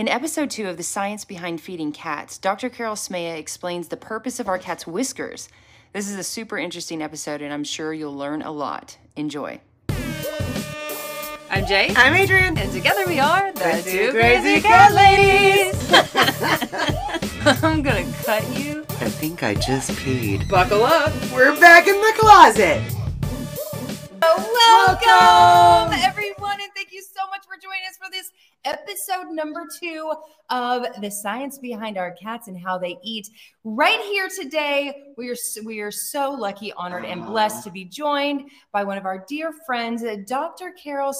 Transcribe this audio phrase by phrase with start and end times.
[0.00, 2.70] In episode two of The Science Behind Feeding Cats, Dr.
[2.70, 5.50] Carol Smeja explains the purpose of our cat's whiskers.
[5.92, 8.96] This is a super interesting episode, and I'm sure you'll learn a lot.
[9.14, 9.60] Enjoy.
[11.50, 11.92] I'm Jay.
[11.94, 12.56] I'm Adrian.
[12.56, 14.94] And together we are the, The two two crazy crazy cat cat
[17.44, 17.62] ladies.
[17.62, 18.86] I'm gonna cut you.
[19.02, 20.48] I think I just peed.
[20.48, 21.12] Buckle up.
[21.30, 22.80] We're back in the closet.
[24.22, 25.92] Welcome, Welcome.
[26.00, 28.30] everyone, and thank you so much for joining us for this
[28.64, 30.12] episode number two
[30.50, 33.28] of the science behind our cats and how they eat.
[33.64, 38.50] Right here today, we are we are so lucky, honored, and blessed to be joined
[38.72, 40.72] by one of our dear friends, Dr.
[40.72, 41.12] Carol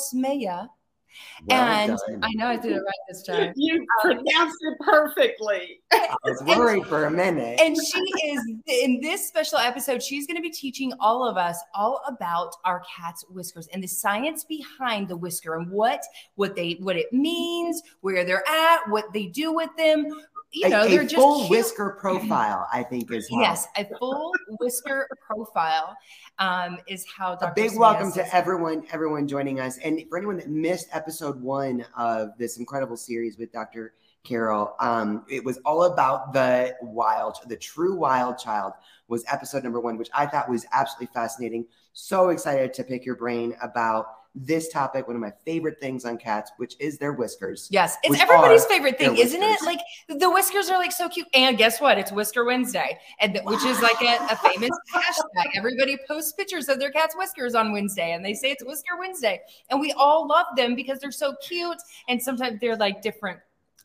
[1.43, 1.53] Smeja.
[1.53, 2.21] and done.
[2.23, 3.53] I know I did it right this time.
[3.57, 5.81] You um, pronounced it perfectly.
[5.93, 7.61] I was worried for a minute.
[7.61, 11.59] And she is in this special episode, she's going to be teaching all of us
[11.75, 16.03] all about our cat's whiskers and the science behind the whisker and what
[16.37, 20.07] what they what it means, where they're at, what they do with them.
[20.53, 21.51] You know, a, they're a just full cute.
[21.51, 23.41] whisker profile, I think, is how.
[23.41, 25.97] Yes, a full whisker profile
[26.41, 30.49] um, is how A big welcome to everyone, everyone joining us, and for anyone that
[30.49, 33.95] missed episode one of this incredible series with Dr.
[34.25, 38.73] Carol, um, it was all about the wild, the true wild child.
[39.07, 41.67] Was episode number one, which I thought was absolutely fascinating.
[41.93, 46.17] So excited to pick your brain about this topic, one of my favorite things on
[46.17, 47.69] cats, which is their whiskers.
[47.71, 49.61] Yes, it's everybody's favorite thing, isn't it?
[49.63, 51.27] Like the whiskers are like so cute.
[51.35, 51.99] And guess what?
[51.99, 55.47] It's Whisker Wednesday, and which is like a, a famous hashtag.
[55.57, 59.41] Everybody posts pictures of their cat's whiskers on Wednesday, and they say it's Whisker Wednesday,
[59.69, 61.79] and we all love them because they're so cute.
[62.09, 63.41] And sometimes they're like different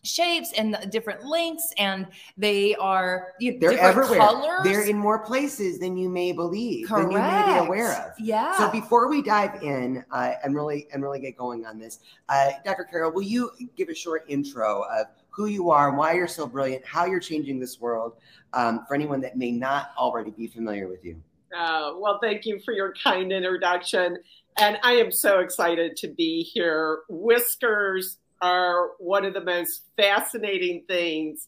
[0.05, 4.19] shapes and different lengths, and they are you know, They're different everywhere.
[4.19, 4.63] colors.
[4.63, 8.19] They're in more places than you may believe, than you may be aware of.
[8.19, 8.57] Yeah.
[8.57, 12.51] So before we dive in uh, and really and really get going on this, uh,
[12.63, 12.83] Dr.
[12.85, 16.47] Carol, will you give a short intro of who you are, and why you're so
[16.47, 18.15] brilliant, how you're changing this world,
[18.53, 21.21] um, for anyone that may not already be familiar with you?
[21.55, 24.17] Uh, well, thank you for your kind introduction.
[24.57, 26.99] And I am so excited to be here.
[27.09, 31.47] Whiskers are one of the most fascinating things.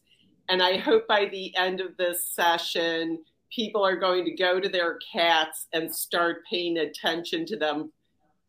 [0.49, 3.19] And I hope by the end of this session,
[3.53, 7.91] people are going to go to their cats and start paying attention to them.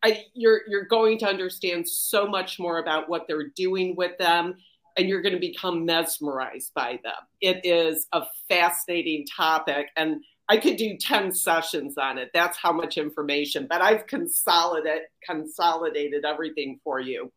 [0.02, 4.54] I, you're, you're going to understand so much more about what they're doing with them,
[4.96, 7.14] and you're going to become mesmerized by them.
[7.40, 9.88] It is a fascinating topic.
[9.96, 12.30] And I could do 10 sessions on it.
[12.32, 17.30] That's how much information, but I've consolidated consolidated everything for you.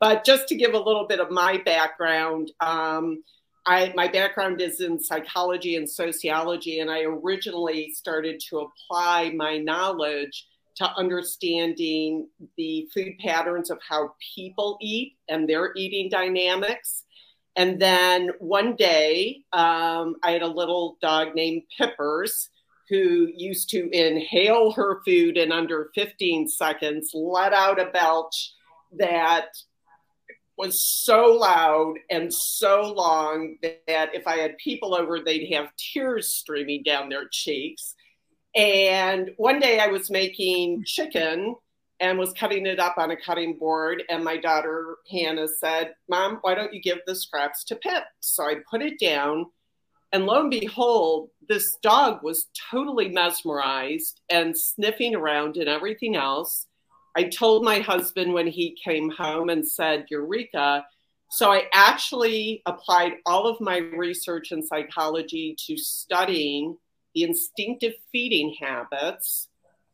[0.00, 3.22] But just to give a little bit of my background, um,
[3.66, 9.56] I, my background is in psychology and sociology, and I originally started to apply my
[9.56, 10.46] knowledge
[10.76, 17.04] to understanding the food patterns of how people eat and their eating dynamics.
[17.56, 22.50] And then one day, um, I had a little dog named Pippers
[22.88, 28.52] who used to inhale her food in under 15 seconds, let out a belch
[28.98, 29.46] that
[30.56, 36.28] was so loud and so long that if I had people over, they'd have tears
[36.28, 37.94] streaming down their cheeks.
[38.54, 41.56] And one day I was making chicken
[42.00, 44.02] and was cutting it up on a cutting board.
[44.08, 48.04] And my daughter Hannah said, Mom, why don't you give the scraps to Pip?
[48.20, 49.46] So I put it down.
[50.12, 56.66] And lo and behold, this dog was totally mesmerized and sniffing around and everything else.
[57.16, 60.84] I told my husband when he came home and said, Eureka.
[61.30, 66.76] So I actually applied all of my research in psychology to studying
[67.14, 69.48] the instinctive feeding habits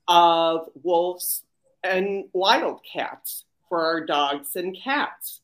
[0.08, 1.44] of wolves
[1.84, 5.41] and wildcats for our dogs and cats.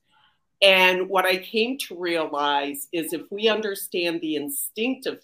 [0.62, 5.20] And what I came to realize is if we understand the instinctive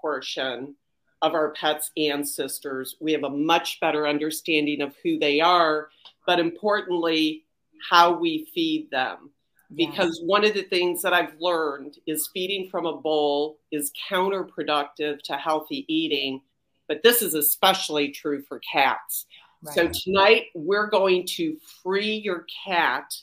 [0.00, 0.76] portion
[1.22, 5.88] of our pets' ancestors, we have a much better understanding of who they are,
[6.26, 7.44] but importantly,
[7.90, 9.30] how we feed them.
[9.74, 15.20] Because one of the things that I've learned is feeding from a bowl is counterproductive
[15.22, 16.42] to healthy eating,
[16.86, 19.26] but this is especially true for cats.
[19.72, 23.14] So tonight we're going to free your cat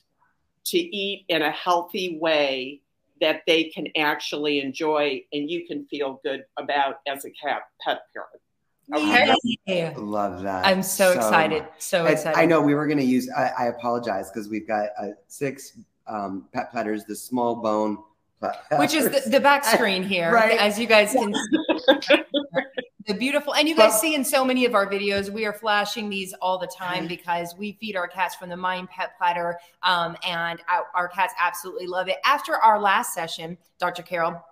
[0.66, 2.82] to eat in a healthy way
[3.22, 8.02] that they can actually enjoy and you can feel good about as a cat pet
[8.14, 8.42] parent.
[8.94, 9.34] Okay.
[9.68, 9.96] Yay.
[9.96, 10.66] Love that.
[10.66, 11.64] I'm so, excited.
[11.64, 11.72] much.
[11.80, 12.38] So excited.
[12.38, 13.30] I know we were going to use.
[13.36, 15.78] I, I apologize because we've got uh, six
[16.08, 17.98] um, pet platters, the small bone,
[18.42, 20.60] pet Which is the, the back screen here, Right.
[20.60, 22.18] as you guys can see.
[23.08, 26.10] the beautiful, and you guys see in so many of our videos, we are flashing
[26.10, 30.16] these all the time because we feed our cats from the Mine Pet Platter, um,
[30.28, 32.18] and our, our cats absolutely love it.
[32.26, 34.04] After our last session, Dr.
[34.04, 34.44] Carol,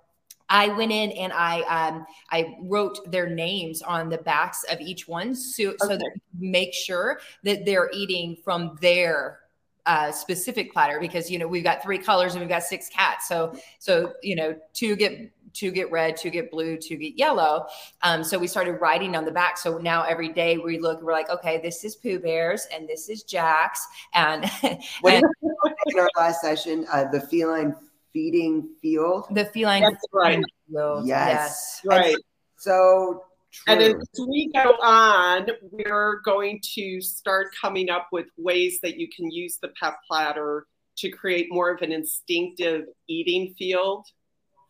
[0.49, 5.07] I went in and I um, I wrote their names on the backs of each
[5.07, 5.77] one, so, okay.
[5.81, 9.39] so that make sure that they're eating from their
[9.85, 13.27] uh, specific platter because you know we've got three colors and we've got six cats.
[13.27, 17.65] So so you know two get two get red, two get blue, two get yellow.
[18.03, 19.57] Um, so we started writing on the back.
[19.57, 23.09] So now every day we look, we're like, okay, this is Pooh Bears and this
[23.09, 23.87] is Jack's.
[24.13, 24.79] And, and
[25.87, 27.75] in our last session, uh, the feline
[28.19, 29.27] feeding field.
[29.31, 29.83] The feline.
[29.83, 30.43] That's right.
[30.69, 31.07] Field.
[31.07, 31.81] Yes.
[31.83, 31.85] yes.
[31.85, 32.13] Right.
[32.13, 32.23] And
[32.57, 33.73] so True.
[33.73, 33.95] And as
[34.27, 39.57] we go on, we're going to start coming up with ways that you can use
[39.59, 40.67] the pet platter
[40.97, 44.05] to create more of an instinctive eating field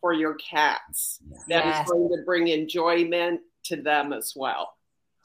[0.00, 1.18] for your cats.
[1.48, 1.84] That yes.
[1.84, 4.72] is going to bring enjoyment to them as well.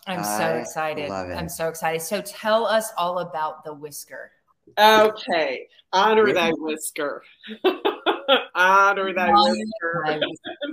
[0.05, 1.09] I'm so I excited.
[1.09, 2.01] I'm so excited.
[2.01, 4.31] So tell us all about the whisker.
[4.77, 5.67] Okay.
[5.93, 7.23] Honor thy whisker.
[8.55, 10.21] Honor thy whisker.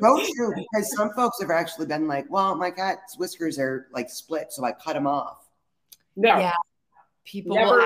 [0.00, 4.10] so true because some folks have actually been like, well, my cat's whiskers are like
[4.10, 5.38] split, so I cut them off.
[6.16, 6.38] No.
[6.38, 6.52] Yeah.
[7.24, 7.84] People never,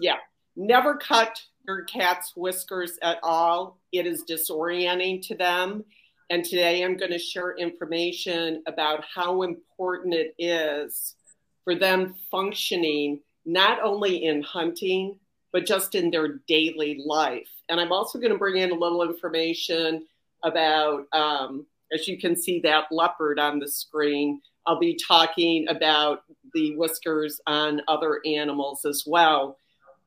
[0.00, 0.16] yeah.
[0.56, 3.78] Never cut your cat's whiskers at all.
[3.92, 5.84] It is disorienting to them.
[6.30, 11.16] And today I'm going to share information about how important it is
[11.64, 15.16] for them functioning not only in hunting,
[15.52, 17.48] but just in their daily life.
[17.68, 20.06] And I'm also going to bring in a little information
[20.44, 24.40] about, um, as you can see, that leopard on the screen.
[24.66, 26.22] I'll be talking about
[26.54, 29.56] the whiskers on other animals as well.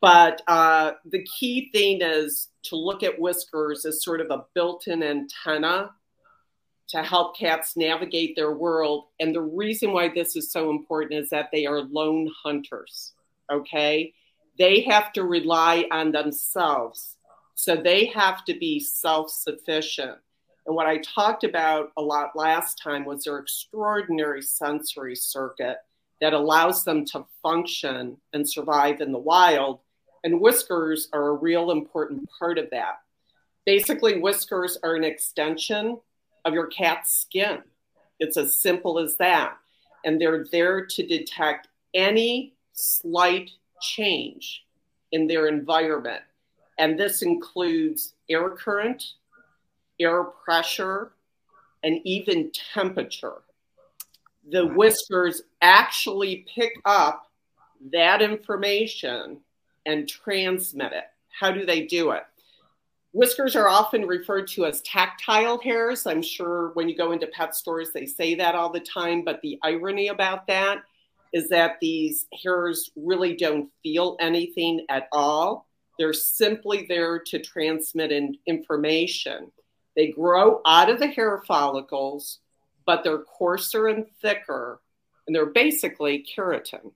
[0.01, 4.87] But uh, the key thing is to look at whiskers as sort of a built
[4.87, 5.91] in antenna
[6.89, 9.05] to help cats navigate their world.
[9.19, 13.13] And the reason why this is so important is that they are lone hunters.
[13.51, 14.13] Okay
[14.57, 17.17] they have to rely on themselves.
[17.55, 20.17] So they have to be self sufficient.
[20.65, 25.77] And what I talked about a lot last time was their extraordinary sensory circuit
[26.21, 29.79] that allows them to function and survive in the wild.
[30.23, 32.99] And whiskers are a real important part of that.
[33.65, 35.99] Basically, whiskers are an extension
[36.45, 37.59] of your cat's skin.
[38.19, 39.57] It's as simple as that.
[40.05, 43.51] And they're there to detect any slight
[43.83, 44.65] change
[45.11, 46.21] in their environment.
[46.79, 49.03] And this includes air current,
[49.99, 51.11] air pressure,
[51.83, 53.43] and even temperature.
[54.49, 57.29] The whiskers actually pick up
[57.91, 59.37] that information
[59.85, 61.05] and transmit it.
[61.39, 62.23] How do they do it?
[63.11, 66.07] Whiskers are often referred to as tactile hairs.
[66.07, 69.23] I'm sure when you go into pet stores, they say that all the time.
[69.23, 70.83] But the irony about that
[71.33, 75.67] is that these hairs really don't feel anything at all.
[75.97, 79.51] They're simply there to transmit in information.
[79.95, 82.39] They grow out of the hair follicles,
[82.85, 84.79] but they're coarser and thicker,
[85.27, 86.91] and they're basically keratin.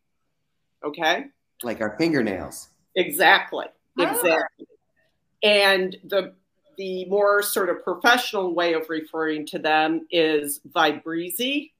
[0.83, 1.25] Okay?
[1.63, 2.69] Like our fingernails.
[2.95, 3.65] Exactly.
[3.99, 4.11] Ah.
[4.11, 4.67] Exactly.
[5.43, 6.33] And the
[6.77, 11.71] the more sort of professional way of referring to them is vibrissae,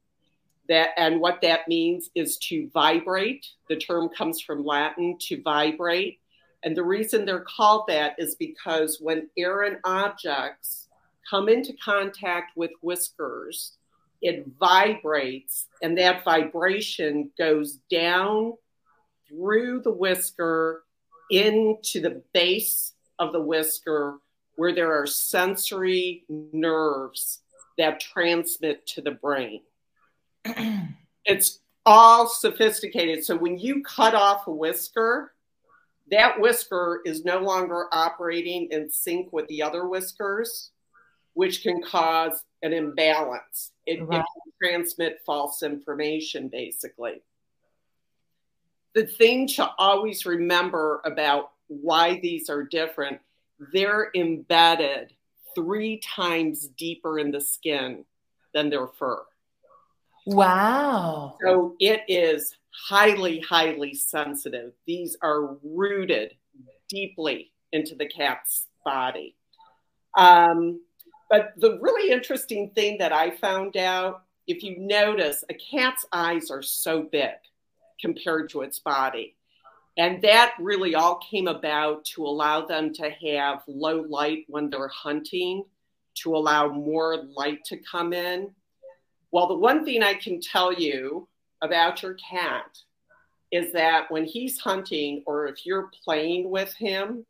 [0.69, 3.45] that and what that means is to vibrate.
[3.69, 6.19] The term comes from latin to vibrate.
[6.63, 10.87] And the reason they're called that is because when air and objects
[11.29, 13.77] come into contact with whiskers
[14.21, 18.53] it vibrates and that vibration goes down
[19.27, 20.83] through the whisker
[21.29, 24.17] into the base of the whisker
[24.55, 27.41] where there are sensory nerves
[27.77, 29.61] that transmit to the brain
[31.25, 33.23] it's all sophisticated.
[33.23, 35.33] So when you cut off a whisker,
[36.11, 40.71] that whisker is no longer operating in sync with the other whiskers,
[41.33, 43.71] which can cause an imbalance.
[43.85, 44.19] It, right.
[44.19, 47.21] it can transmit false information, basically.
[48.95, 53.19] The thing to always remember about why these are different,
[53.73, 55.13] they're embedded
[55.55, 58.05] three times deeper in the skin
[58.53, 59.23] than their fur.
[60.27, 61.37] Wow.
[61.41, 64.73] So it is highly, highly sensitive.
[64.85, 66.33] These are rooted
[66.89, 69.37] deeply into the cat's body.
[70.17, 70.81] Um,
[71.29, 76.51] but the really interesting thing that I found out if you notice, a cat's eyes
[76.51, 77.35] are so big
[77.99, 79.35] compared to its body.
[79.97, 84.89] And that really all came about to allow them to have low light when they're
[84.89, 85.63] hunting,
[86.15, 88.51] to allow more light to come in
[89.31, 91.27] Well, the one thing I can tell you
[91.61, 92.77] about your cat
[93.51, 97.25] is that when he's hunting or if you're playing with him,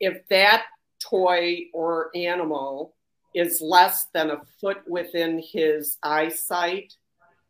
[0.00, 0.64] if that
[1.02, 2.94] toy or animal
[3.34, 6.94] is less than a foot within his eyesight,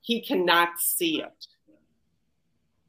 [0.00, 1.46] he cannot see it.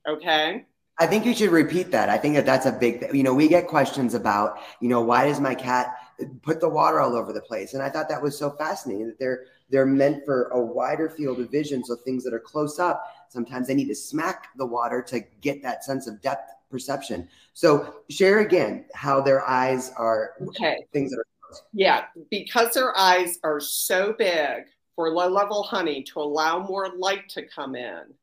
[0.08, 0.66] Okay.
[1.00, 2.10] I think you should repeat that.
[2.10, 5.28] I think that that's a big, you know, we get questions about, you know, why
[5.28, 5.96] does my cat
[6.42, 7.74] put the water all over the place?
[7.74, 11.40] And I thought that was so fascinating that they're they're meant for a wider field
[11.40, 11.84] of vision.
[11.84, 15.64] So things that are close up, sometimes they need to smack the water to get
[15.64, 17.28] that sense of depth perception.
[17.54, 20.86] So share again how their eyes are okay.
[20.94, 21.64] Things that are close.
[21.74, 24.66] Yeah, because their eyes are so big
[24.96, 28.14] for low level honey to allow more light to come in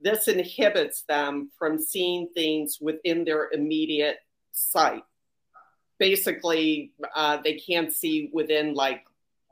[0.00, 4.18] this inhibits them from seeing things within their immediate
[4.52, 5.02] sight.
[5.98, 9.04] Basically, uh, they can't see within like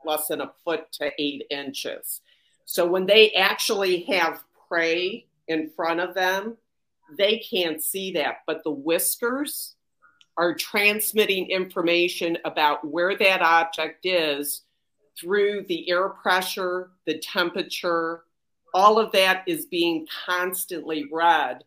[0.05, 2.21] less than a foot to eight inches.
[2.65, 6.57] So when they actually have prey in front of them,
[7.17, 8.37] they can't see that.
[8.47, 9.75] But the whiskers
[10.37, 14.63] are transmitting information about where that object is
[15.19, 18.23] through the air pressure, the temperature,
[18.73, 21.63] all of that is being constantly read.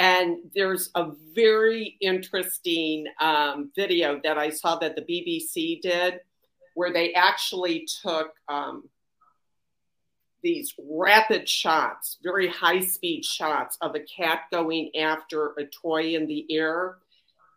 [0.00, 6.20] And there's a very interesting um, video that I saw that the BBC did
[6.72, 8.88] where they actually took um,
[10.42, 16.26] these rapid shots, very high speed shots of a cat going after a toy in
[16.26, 16.96] the air.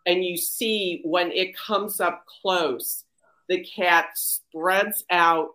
[0.05, 3.05] And you see when it comes up close,
[3.47, 5.51] the cat spreads out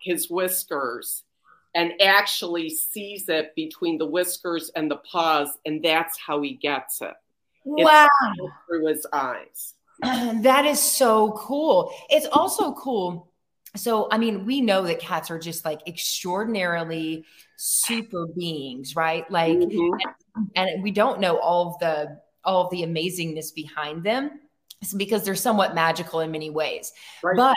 [0.00, 1.24] his whiskers
[1.74, 7.00] and actually sees it between the whiskers and the paws, and that's how he gets
[7.00, 7.14] it.
[7.64, 8.08] Wow.
[8.38, 9.74] It's through his eyes.
[10.42, 11.92] That is so cool.
[12.08, 13.30] It's also cool.
[13.76, 19.30] So, I mean, we know that cats are just like extraordinarily super beings, right?
[19.30, 20.08] Like, mm-hmm.
[20.56, 24.40] and, and we don't know all of the all of the amazingness behind them
[24.96, 26.92] because they're somewhat magical in many ways.
[27.22, 27.36] Right.
[27.36, 27.56] But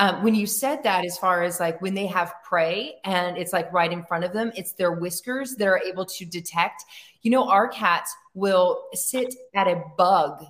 [0.00, 3.52] um, when you said that, as far as like when they have prey and it's
[3.52, 6.84] like right in front of them, it's their whiskers that are able to detect.
[7.20, 10.42] You know, our cats will sit at a bug.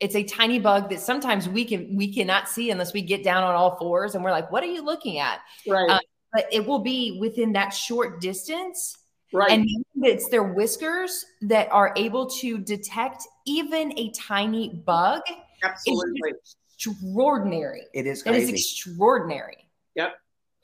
[0.00, 3.44] It's a tiny bug that sometimes we can we cannot see unless we get down
[3.44, 5.88] on all fours and we're like, "What are you looking at?" Right.
[5.88, 6.00] Um,
[6.32, 8.98] but it will be within that short distance.
[9.32, 9.52] Right.
[9.52, 9.68] And
[10.02, 15.22] it's their whiskers that are able to detect even a tiny bug.
[15.62, 16.32] Absolutely
[16.76, 17.82] extraordinary.
[17.92, 18.50] It is crazy.
[18.50, 19.68] It is extraordinary.
[19.94, 20.14] Yep.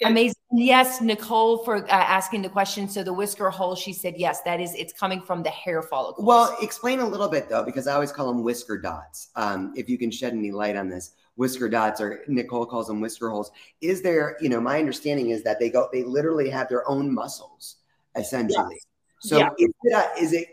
[0.05, 0.35] Amazing.
[0.51, 2.89] Yes, Nicole for uh, asking the question.
[2.89, 6.27] So the whisker hole, she said, yes, that is, it's coming from the hair follicles.
[6.27, 9.29] Well, explain a little bit though, because I always call them whisker dots.
[9.37, 13.01] Um, if you can shed any light on this, whisker dots, or Nicole calls them
[13.01, 13.53] whisker holes.
[13.81, 17.15] Is there, you know, my understanding is that they go, they literally have their own
[17.15, 17.77] muscles,
[18.17, 18.75] essentially.
[18.75, 18.87] Yes.
[19.21, 19.51] So yeah.
[19.59, 20.49] is, it a, is it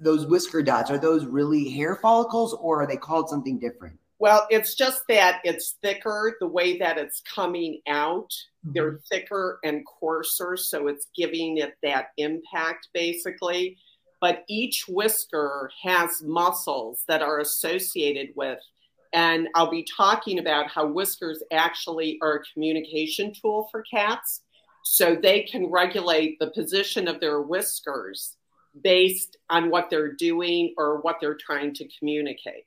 [0.00, 0.90] those whisker dots?
[0.90, 3.98] Are those really hair follicles, or are they called something different?
[4.24, 8.30] Well, it's just that it's thicker the way that it's coming out.
[8.30, 8.70] Mm-hmm.
[8.72, 13.76] They're thicker and coarser, so it's giving it that impact basically.
[14.22, 18.60] But each whisker has muscles that are associated with.
[19.12, 24.40] And I'll be talking about how whiskers actually are a communication tool for cats.
[24.84, 28.38] So they can regulate the position of their whiskers
[28.82, 32.64] based on what they're doing or what they're trying to communicate.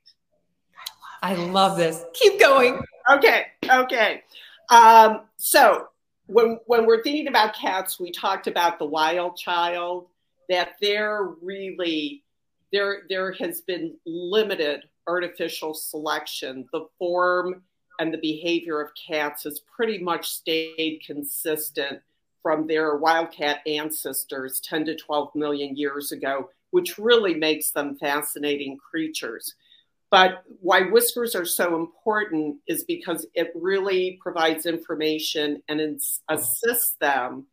[1.22, 2.04] I love this.
[2.14, 2.82] Keep going.
[3.12, 3.48] Okay.
[3.70, 4.24] Okay.
[4.70, 5.88] Um, so
[6.28, 10.08] when when we're thinking about cats, we talked about the wild child.
[10.50, 12.24] That there really
[12.72, 16.68] there there has been limited artificial selection.
[16.72, 17.64] The form
[18.00, 22.02] and the behavior of cats has pretty much stayed consistent
[22.44, 28.78] from their wildcat ancestors 10 to 12 million years ago, which really makes them fascinating
[28.78, 29.56] creatures.
[30.10, 36.00] But why whiskers are so important is because it really provides information and
[36.30, 37.48] assists them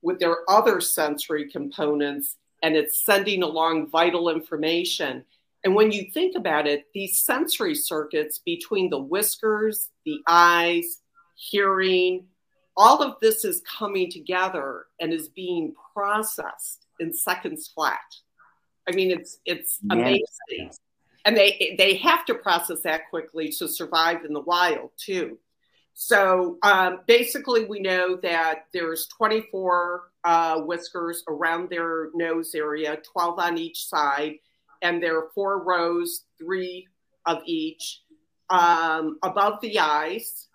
[0.00, 5.24] with their other sensory components and it's sending along vital information.
[5.64, 11.02] And when you think about it, these sensory circuits between the whiskers, the eyes,
[11.36, 12.26] hearing,
[12.76, 17.98] all of this is coming together and is being processed in seconds flat.
[18.88, 20.22] I mean, it's it's amazing.
[20.50, 20.78] Yes
[21.28, 25.38] and they they have to process that quickly to survive in the wild too.
[25.92, 33.38] So um, basically, we know that there's 24 uh, whiskers around their nose area, 12
[33.40, 34.36] on each side,
[34.80, 36.88] and there are four rows, three
[37.26, 38.00] of each,
[38.48, 40.46] um, above the eyes,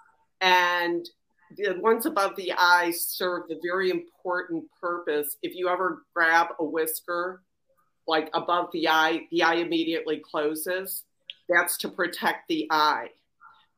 [0.41, 1.07] and
[1.55, 5.37] the ones above the eyes serve the very important purpose.
[5.43, 7.43] If you ever grab a whisker,
[8.07, 11.03] like above the eye, the eye immediately closes.
[11.49, 13.09] That's to protect the eye.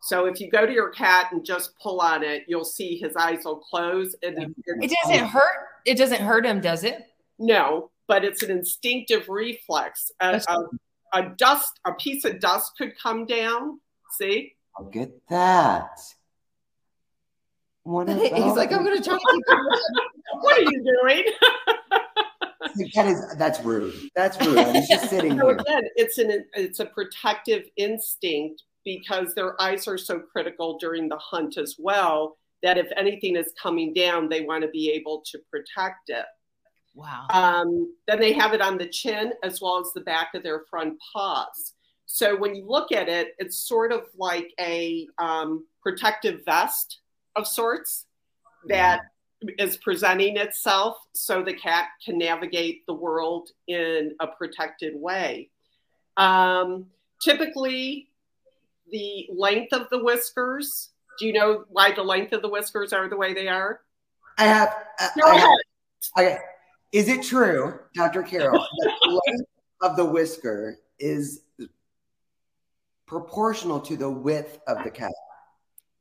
[0.02, 3.16] So if you go to your cat and just pull on it, you'll see his
[3.16, 4.16] eyes will close.
[4.22, 5.68] And it doesn't hurt.
[5.84, 7.08] It doesn't hurt him, does it?
[7.40, 10.12] No, but it's an instinctive reflex.
[10.20, 10.58] A, a,
[11.14, 13.80] a dust, a piece of dust could come down.
[14.12, 14.54] See?
[14.80, 16.00] Look at that.
[17.84, 19.44] What He's like, I'm going to try to keep
[20.42, 21.24] What are you doing?
[22.94, 23.94] that is that's rude.
[24.16, 24.76] That's rude.
[24.76, 25.58] He's just sitting so here.
[25.58, 31.18] Again, it's an it's a protective instinct because their eyes are so critical during the
[31.18, 35.40] hunt as well that if anything is coming down, they want to be able to
[35.52, 36.26] protect it.
[36.94, 37.28] Wow.
[37.30, 40.64] Um, then they have it on the chin as well as the back of their
[40.70, 41.74] front paws.
[42.06, 47.00] So when you look at it, it's sort of like a um, protective vest
[47.36, 48.06] of sorts
[48.68, 49.02] that
[49.58, 55.50] is presenting itself so the cat can navigate the world in a protected way.
[56.18, 56.88] Um,
[57.24, 58.10] typically,
[58.92, 60.90] the length of the whiskers.
[61.20, 63.82] Do you know why the length of the whiskers are the way they are?
[64.38, 64.76] I have.
[65.00, 65.42] Uh, Go I ahead.
[65.42, 66.38] have okay.
[66.92, 68.24] Is it true, Dr.
[68.24, 69.50] Carol, that the length
[69.82, 71.42] of the whisker is
[73.06, 75.12] proportional to the width of the cat?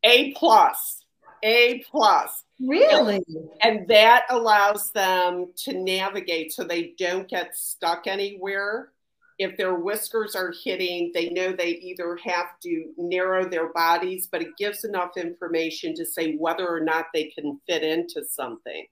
[0.05, 1.04] A plus.
[1.45, 2.45] A plus.
[2.59, 3.23] Really?
[3.61, 8.93] And that allows them to navigate so they don't get stuck anywhere.
[9.39, 14.41] If their whiskers are hitting, they know they either have to narrow their bodies, but
[14.41, 18.87] it gives enough information to say whether or not they can fit into something.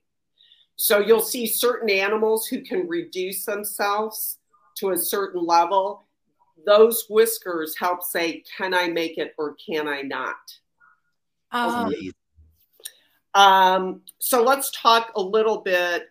[0.75, 4.37] So you'll see certain animals who can reduce themselves
[4.77, 6.03] to a certain level.
[6.65, 10.35] Those whiskers help say, can I make it or can I not?
[11.51, 11.93] Um,
[13.35, 16.09] Um, so let's talk a little bit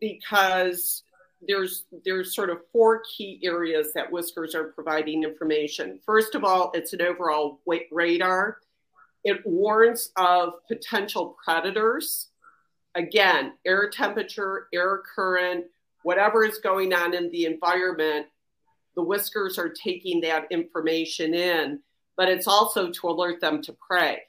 [0.00, 1.02] because
[1.46, 6.00] there's there's sort of four key areas that whiskers are providing information.
[6.04, 8.58] First of all, it's an overall radar.
[9.24, 12.28] It warns of potential predators.
[12.94, 15.66] Again, air temperature, air current,
[16.02, 18.26] whatever is going on in the environment,
[18.96, 21.80] the whiskers are taking that information in,
[22.16, 24.22] but it's also to alert them to prey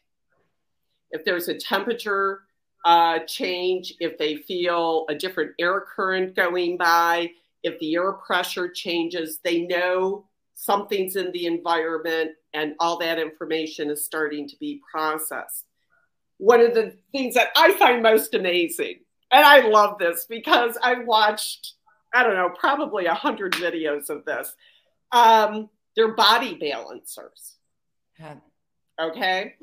[1.12, 2.42] if there's a temperature
[2.86, 7.32] uh, change, if they feel a different air current going by,
[7.64, 13.90] if the air pressure changes, they know something's in the environment and all that information
[13.90, 15.66] is starting to be processed.
[16.38, 19.00] One of the things that I find most amazing,
[19.32, 21.74] and I love this because I watched,
[22.14, 24.56] I don't know, probably a hundred videos of this.
[25.12, 27.56] Um, they're body balancers.
[29.00, 29.56] Okay.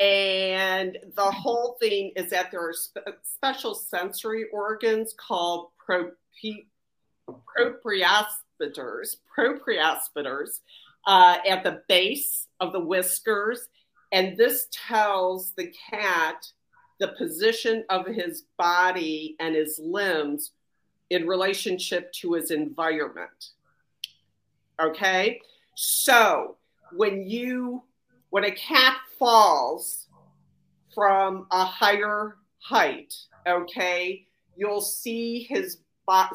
[0.00, 6.12] And the whole thing is that there are spe- special sensory organs called pro-
[7.28, 10.60] proprioceptors, proprioceptors
[11.06, 13.68] uh, at the base of the whiskers.
[14.10, 16.46] And this tells the cat
[16.98, 20.52] the position of his body and his limbs
[21.10, 23.50] in relationship to his environment.
[24.80, 25.40] Okay.
[25.74, 26.56] So
[26.92, 27.82] when you
[28.30, 30.08] when a cat falls
[30.92, 33.14] from a higher height,
[33.46, 35.78] okay, you'll see his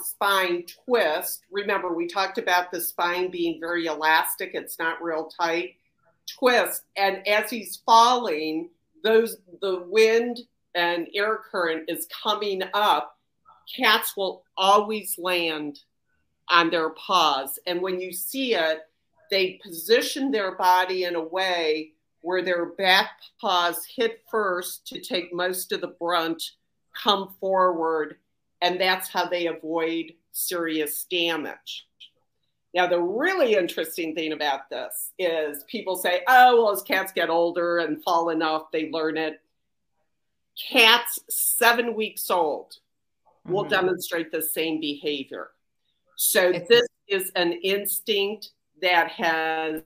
[0.01, 1.41] spine twist.
[1.51, 5.75] Remember, we talked about the spine being very elastic, it's not real tight.
[6.39, 8.69] Twist, and as he's falling,
[9.03, 10.39] those the wind
[10.73, 13.17] and air current is coming up.
[13.75, 15.79] Cats will always land
[16.49, 18.79] on their paws, and when you see it,
[19.29, 21.91] they position their body in a way
[22.25, 26.41] where their back paws hit first to take most of the brunt,
[26.91, 28.15] come forward,
[28.61, 31.85] and that's how they avoid serious damage.
[32.73, 37.29] Now, the really interesting thing about this is people say, oh, well, as cats get
[37.29, 39.39] older and fall enough, they learn it.
[40.71, 42.73] Cats seven weeks old
[43.45, 43.69] will mm-hmm.
[43.69, 45.51] demonstrate the same behavior.
[46.15, 48.49] So, it's- this is an instinct
[48.81, 49.83] that has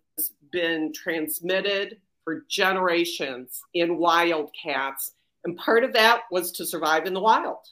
[0.52, 1.98] been transmitted
[2.30, 5.14] for generations in wildcats.
[5.44, 7.66] And part of that was to survive in the wild,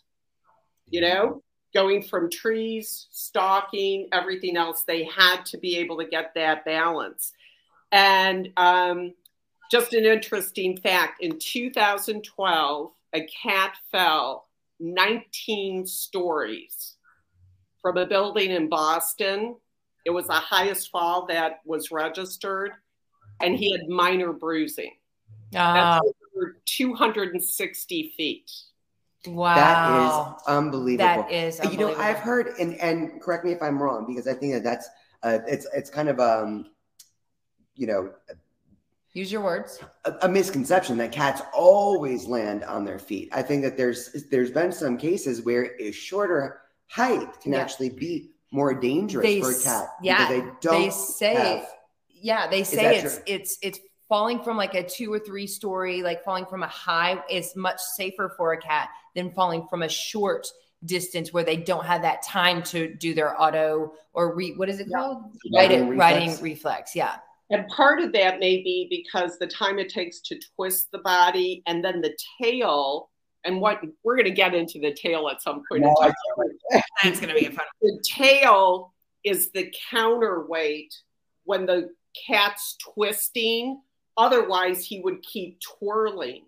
[0.90, 1.44] you know,
[1.76, 4.82] going from trees, stalking, everything else.
[4.82, 7.34] They had to be able to get that balance.
[7.92, 9.14] And um,
[9.70, 14.48] just an interesting fact in 2012, a cat fell
[14.80, 16.96] 19 stories
[17.80, 19.56] from a building in Boston
[20.08, 22.72] it was the highest fall that was registered,
[23.42, 24.92] and he had minor bruising.
[25.56, 26.00] Uh,
[26.66, 28.52] 260 feet.
[29.26, 29.56] Wow.
[29.56, 31.24] That is unbelievable.
[31.24, 34.34] That is You know, I've heard, and and correct me if I'm wrong, because I
[34.34, 34.88] think that that's
[35.24, 36.68] uh, it's it's kind of um,
[37.76, 38.12] you know,
[39.14, 39.80] Use your words.
[40.06, 43.30] a, a misconception that cats always land on their feet.
[43.32, 47.60] I think that there's there's been some cases where a shorter height can Yeah.
[47.60, 49.88] actually be more dangerous They for a cat.
[50.02, 50.82] yeah, because they don't.
[50.84, 51.68] they say have-
[52.22, 53.24] yeah they say it's true?
[53.28, 57.22] it's it's falling from like a two or three story like falling from a high
[57.30, 60.48] is much safer for a cat than falling from a short
[60.86, 64.80] distance where they don't have that time to do their auto or re, what is
[64.80, 64.98] it Yeah.
[65.00, 66.42] called Righting righting, righting reflex.
[66.42, 67.16] reflex yeah
[67.50, 71.64] And part of that may be because the time it takes to twist the body
[71.66, 73.10] and then the tail,
[73.46, 75.84] and what we're going to get into the tail at some point.
[75.84, 76.08] in No, I
[76.72, 76.82] time.
[77.04, 80.94] that's gonna be a fun the tail is the counterweight
[81.46, 81.90] when the
[82.26, 83.82] cat's twisting.
[84.18, 86.46] Otherwise, he would keep twirling.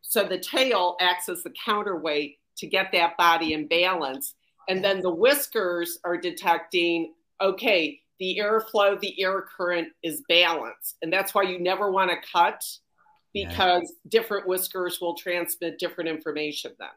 [0.00, 4.34] So the tail acts as the counterweight to get that body in balance.
[4.68, 10.96] And then the whiskers are detecting okay, the airflow, the air current is balanced.
[11.00, 12.62] And that's why you never want to cut
[13.32, 16.88] because different whiskers will transmit different information then.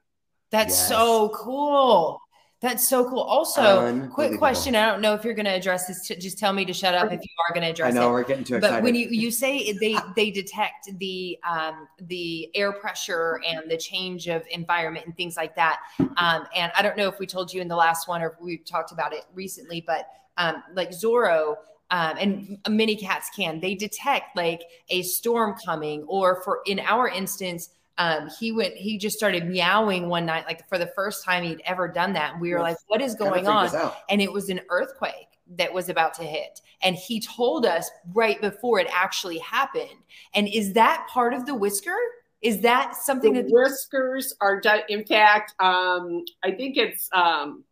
[0.52, 0.90] That's Yes.
[0.90, 2.20] so cool.
[2.64, 3.20] That's so cool.
[3.20, 4.74] Also, quick question.
[4.74, 6.08] I don't know if you're going to address this.
[6.08, 7.98] Just tell me to shut up if you are going to address it.
[7.98, 8.14] I know it.
[8.14, 12.72] we're getting too But when you you say they they detect the um, the air
[12.72, 17.10] pressure and the change of environment and things like that, um, and I don't know
[17.10, 20.08] if we told you in the last one or we've talked about it recently, but
[20.38, 21.56] um, like Zorro.
[21.92, 27.08] Um, and many cats can they detect like a storm coming or for in our
[27.08, 31.44] instance um, he went he just started meowing one night like for the first time
[31.44, 32.64] he'd ever done that and we were Yes.
[32.64, 33.70] like what is going on
[34.10, 38.42] and it was an earthquake that was about to hit and he told us right
[38.42, 39.90] before it actually happened
[40.34, 41.98] and is that part of the whisker
[42.44, 44.82] is that something the that whiskers are done.
[44.90, 47.64] In fact, um, I think it's um,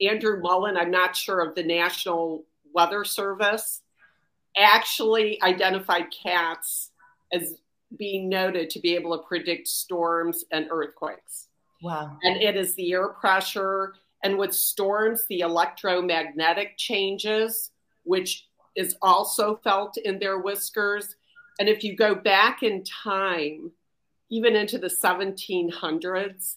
[0.00, 0.76] Andrew Mullen.
[0.76, 3.82] I'm not sure of the National Weather Service.
[4.56, 6.92] Actually, identified cats
[7.32, 7.56] as
[7.98, 11.48] being noted to be able to predict storms and earthquakes.
[11.82, 17.70] wow And it is the air pressure, and with storms, the electromagnetic changes,
[18.04, 21.16] which is also felt in their whiskers.
[21.58, 23.72] And if you go back in time,
[24.30, 26.56] even into the 1700s,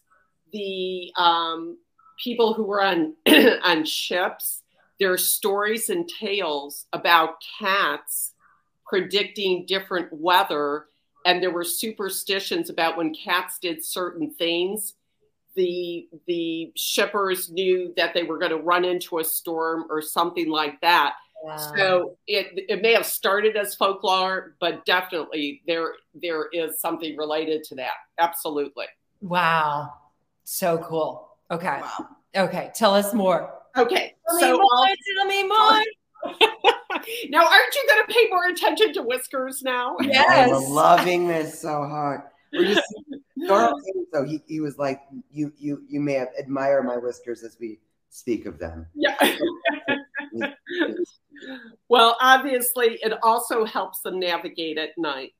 [0.53, 1.77] the um,
[2.23, 3.15] people who were on
[3.63, 4.61] on ships,
[4.99, 8.33] there are stories and tales about cats
[8.87, 10.85] predicting different weather,
[11.25, 14.93] and there were superstitions about when cats did certain things.
[15.55, 20.49] The the shippers knew that they were going to run into a storm or something
[20.49, 21.15] like that.
[21.43, 21.55] wow.
[21.73, 27.63] So it it may have started as folklore, but definitely there there is something related
[27.65, 27.93] to that.
[28.19, 28.85] Absolutely.
[29.21, 29.93] wow
[30.43, 31.81] so cool okay
[32.35, 34.13] okay tell us more Okay.
[34.27, 35.81] tell So me more tell me more
[37.29, 39.97] now, aren't you going to pay more attention to whiskers now?
[40.01, 40.51] Yes.
[40.51, 42.21] I'm loving this so hard.
[42.53, 42.81] We're just
[43.47, 43.73] Darl
[44.13, 47.79] so he, he was like, you you you may have admire my whiskers as we
[48.09, 48.87] speak of them.
[48.95, 49.17] Yeah.
[51.89, 55.33] well, obviously, it also helps them navigate at night.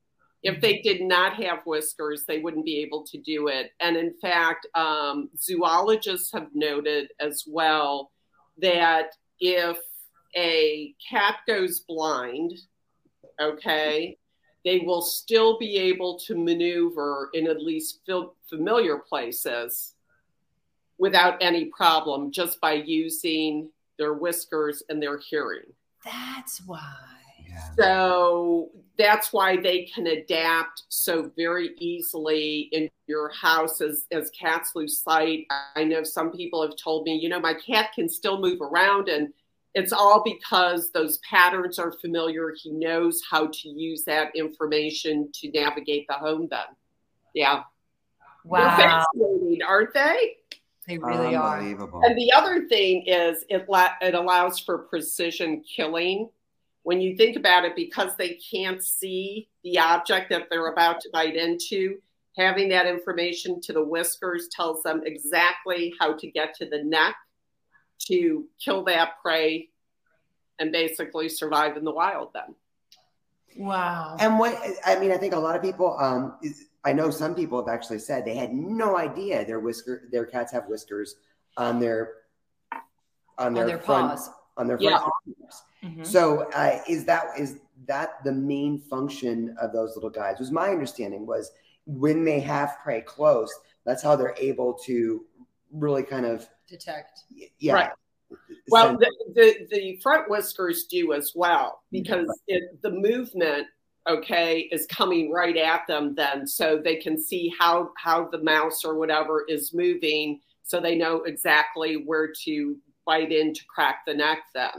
[0.44, 3.72] If they did not have whiskers, they wouldn't be able to do it.
[3.80, 8.12] And in fact, um, zoologists have noted as well
[8.60, 9.08] that
[9.40, 9.78] if
[10.36, 12.54] a cat goes blind,
[13.40, 14.18] okay,
[14.64, 18.02] they will still be able to maneuver in at least
[18.50, 19.94] familiar places
[20.98, 25.66] without any problem just by using their whiskers and their hearing.
[26.04, 26.96] that's why
[27.48, 27.70] Yeah.
[27.78, 34.72] So that's why they can adapt so very easily in your house as, as cats
[34.76, 35.46] lose sight.
[35.76, 39.10] I know some people have told me, you know, my cat can still move around,
[39.10, 39.34] and
[39.76, 42.54] it's all because those patterns are familiar.
[42.58, 46.66] He knows how to use that information to navigate the home then.
[47.34, 47.64] Yeah.
[48.46, 50.38] They're wow fascinating, aren't they?
[50.88, 52.02] they really are Unbelievable.
[52.04, 56.30] And the other thing is it la- it allows for precision killing.
[56.84, 61.10] When you think about it, because they can't see the object that they're about to
[61.12, 61.98] bite into,
[62.38, 67.16] having that information to the whiskers tells them exactly how to get to the neck
[68.00, 69.70] to kill that prey
[70.60, 72.56] and basically survive in the wild then.
[73.58, 75.98] wow And what I mean, I think a lot of people.
[76.00, 80.08] Um, is, I know some people have actually said they had no idea their whisker,
[80.12, 81.16] their cats have whiskers
[81.58, 82.14] on their
[82.72, 85.10] on on their, their front paws on their front Yeah.
[85.42, 85.64] arms.
[85.84, 86.06] Mhm.
[86.06, 90.70] So uh, is that is that the main function of those little guys was my
[90.70, 91.52] understanding was
[91.86, 93.54] when they have prey close,
[93.86, 95.26] that's how they're able to
[95.72, 97.22] really kind of detect.
[97.60, 97.74] Yeah.
[97.74, 97.92] Right.
[98.70, 102.02] Well, the, the, the front whiskers do as well mm-hmm.
[102.02, 103.68] because it, the movement,
[104.08, 108.84] okay, is coming right at them then, so they can see how how the mouse
[108.84, 114.14] or whatever is moving, so they know exactly where to bite in to crack the
[114.14, 114.40] neck.
[114.54, 114.72] Then,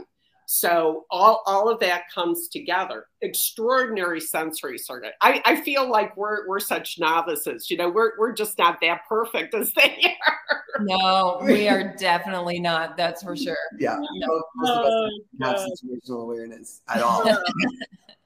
[0.49, 3.07] so all, all of that comes together.
[3.21, 5.11] Extraordinary sensory circuit.
[5.21, 7.69] I, I feel like we're we're such novices.
[7.69, 10.61] You know, we're we're just not that perfect as they are.
[10.79, 12.95] No, we are definitely not.
[12.95, 13.57] That's for sure.
[13.79, 13.97] Yeah.
[13.99, 14.43] No.
[14.63, 15.09] Oh,
[15.41, 17.25] have situational awareness at all.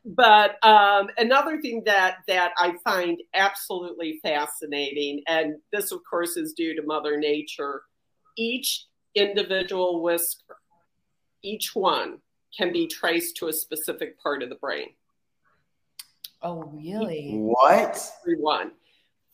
[0.06, 6.54] but um, another thing that that I find absolutely fascinating, and this of course is
[6.54, 7.82] due to Mother Nature,
[8.38, 10.61] each individual whisker
[11.42, 12.20] each one
[12.56, 14.90] can be traced to a specific part of the brain.
[16.42, 17.32] Oh, really?
[17.34, 18.00] What?
[18.24, 18.72] Everyone.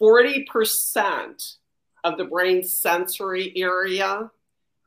[0.02, 1.56] 40%
[2.04, 4.30] of the brain's sensory area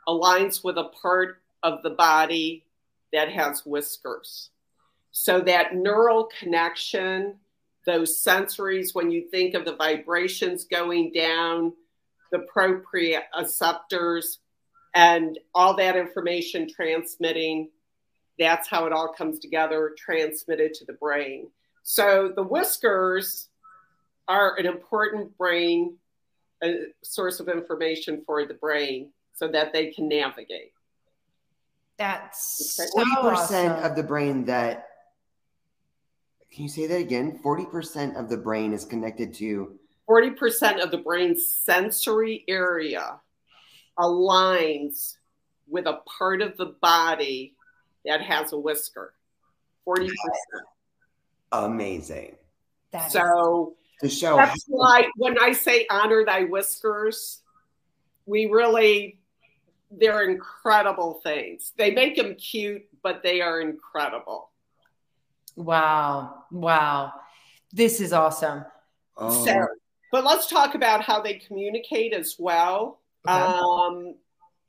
[0.07, 2.65] aligns with a part of the body
[3.13, 4.51] that has whiskers.
[5.13, 7.37] So that neural connection,
[7.85, 11.73] those sensories, when you think of the vibrations going down,
[12.31, 14.39] the proprioceptors,
[14.95, 17.69] and all that information transmitting
[18.39, 21.49] that's how it all comes together transmitted to the brain
[21.83, 23.49] so the whiskers
[24.29, 25.97] are an important brain
[26.63, 30.73] a source of information for the brain so that they can navigate
[31.97, 33.05] that's okay.
[33.05, 33.73] 40% awesome.
[33.85, 34.87] of the brain that
[36.53, 40.99] can you say that again 40% of the brain is connected to 40% of the
[40.99, 43.21] brain's sensory area
[43.99, 45.17] aligns
[45.69, 47.55] with a part of the body
[48.05, 49.15] that has a whisker.
[49.87, 50.11] 40%.
[51.53, 52.37] Amazing.
[52.93, 57.43] That so the show that's why when I say honor thy whiskers,
[58.27, 59.21] we really
[59.91, 61.73] they're incredible things.
[61.77, 64.51] They make them cute, but they are incredible.
[65.57, 66.45] Wow.
[66.51, 67.13] Wow.
[67.73, 68.65] This is awesome.
[69.17, 69.45] Oh.
[69.45, 69.67] So,
[70.13, 73.00] but let's talk about how they communicate as well.
[73.27, 74.15] Um,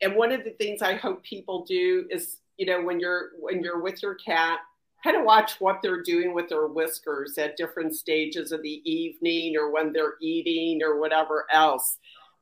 [0.01, 3.63] and one of the things I hope people do is, you know, when you're when
[3.63, 4.59] you're with your cat,
[5.03, 9.55] kind of watch what they're doing with their whiskers at different stages of the evening
[9.57, 11.97] or when they're eating or whatever else.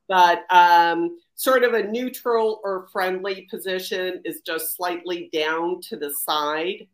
[0.08, 6.12] But um, sort of a neutral or friendly position is just slightly down to the
[6.12, 6.88] side.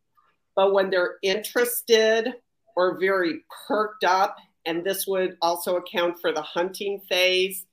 [0.56, 2.34] But when they're interested
[2.76, 7.66] or very perked up, and this would also account for the hunting phase,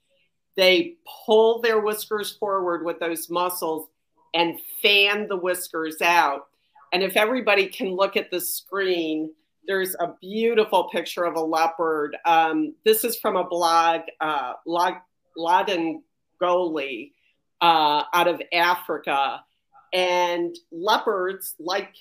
[0.57, 0.95] they
[1.27, 3.89] pull their whiskers forward with those muscles
[4.35, 6.47] and fan the whiskers out.
[6.93, 9.31] And if everybody can look at the screen,
[9.67, 12.17] there's a beautiful picture of a leopard.
[12.27, 14.55] Um, this is from a blog, uh,
[15.37, 16.03] Laden
[16.41, 17.13] Goli
[17.61, 19.43] uh, out of Africa.
[19.93, 21.95] And leopards, like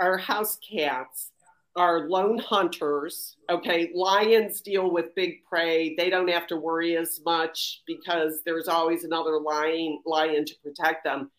[0.00, 1.30] our house cats,
[1.76, 3.36] are lone hunters.
[3.50, 5.94] Okay, lions deal with big prey.
[5.94, 11.04] They don't have to worry as much because there's always another lion lion to protect
[11.04, 11.30] them.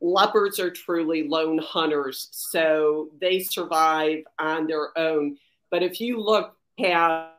[0.00, 5.38] Leopards are truly lone hunters, so they survive on their own.
[5.70, 6.54] But if you look
[6.84, 7.32] at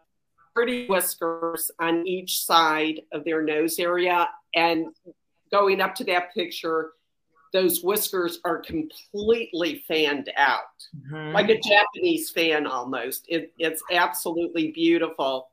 [0.56, 4.88] pretty whiskers on each side of their nose area and
[5.52, 6.94] going up to that picture,
[7.54, 10.62] those whiskers are completely fanned out,
[10.96, 11.34] mm-hmm.
[11.34, 13.26] like a Japanese fan almost.
[13.28, 15.50] It, it's absolutely beautiful.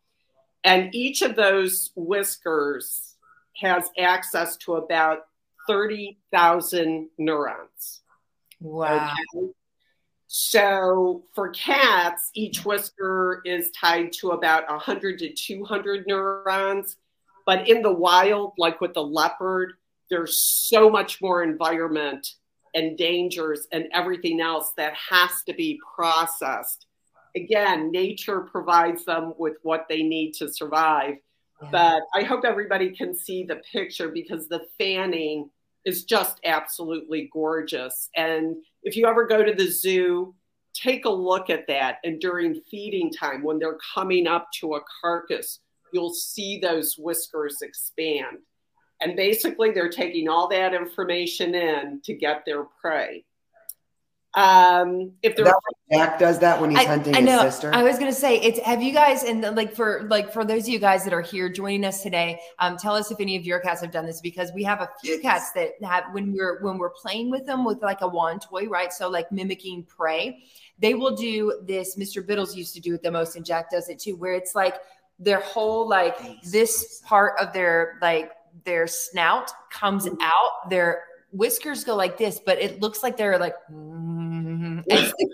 [0.64, 3.14] And each of those whiskers
[3.56, 5.20] has access to about
[5.66, 8.00] 30,000 neurons.
[8.60, 9.14] Wow.
[9.36, 9.52] Okay?
[10.26, 16.96] So for cats, each whisker is tied to about 100 to 200 neurons.
[17.46, 19.74] But in the wild, like with the leopard,
[20.10, 22.26] there's so much more environment
[22.74, 26.86] and dangers and everything else that has to be processed.
[27.36, 31.14] Again, nature provides them with what they need to survive.
[31.62, 31.68] Yeah.
[31.70, 35.50] But I hope everybody can see the picture because the fanning
[35.84, 38.08] is just absolutely gorgeous.
[38.16, 40.34] And if you ever go to the zoo,
[40.74, 41.98] take a look at that.
[42.04, 45.60] And during feeding time, when they're coming up to a carcass,
[45.92, 48.38] you'll see those whiskers expand.
[49.00, 53.24] And basically, they're taking all that information in to get their prey.
[54.36, 55.60] Um, if they're That
[55.92, 57.42] Jack does that when he's I, hunting I know.
[57.42, 57.72] his sister.
[57.72, 58.58] I was gonna say it's.
[58.60, 61.48] Have you guys and like for like for those of you guys that are here
[61.48, 64.50] joining us today, um, tell us if any of your cats have done this because
[64.52, 67.80] we have a few cats that have when we're when we're playing with them with
[67.80, 68.92] like a wand toy, right?
[68.92, 70.42] So like mimicking prey,
[70.80, 71.96] they will do this.
[71.96, 72.26] Mr.
[72.26, 74.78] Biddles used to do it the most, and Jack does it too, where it's like
[75.20, 78.32] their whole like this part of their like
[78.64, 83.54] their snout comes out, their whiskers go like this, but it looks like they're like.
[83.72, 85.28] mm, It's the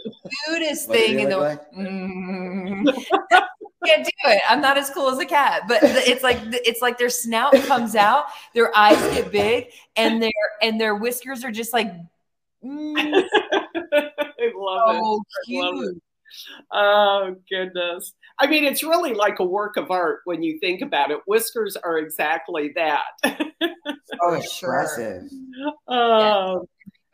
[0.47, 1.73] cutest thing in the look like?
[1.73, 3.05] Mm.
[3.87, 4.43] Can't do it.
[4.49, 7.97] I'm not as cool as a cat, but it's like it's like their snout comes
[7.97, 10.31] out, their eyes get big, and their
[10.61, 11.89] and their whiskers are just like
[12.65, 13.25] mm,
[13.93, 15.05] I love it.
[15.07, 16.03] so I love cute.
[16.73, 18.13] Oh goodness.
[18.39, 21.19] I mean, it's really like a work of art when you think about it.
[21.27, 23.03] Whiskers are exactly that.
[23.25, 23.37] oh,
[24.21, 24.37] Sure.
[24.37, 25.23] expressive.
[25.89, 26.67] Oh,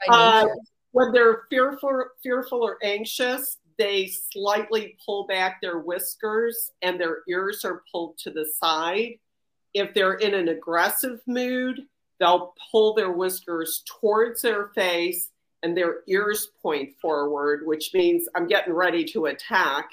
[0.09, 0.47] By Uh,
[0.93, 7.65] when they're fearful, fearful or anxious, they slightly pull back their whiskers and their ears
[7.65, 9.19] are pulled to the side.
[9.75, 11.83] If they're in an aggressive mood,
[12.19, 15.31] they'll pull their whiskers towards their face
[15.63, 19.91] and their ears point forward, which means I'm getting ready to attack.